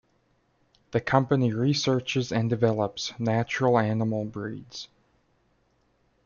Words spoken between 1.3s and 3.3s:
researches and develops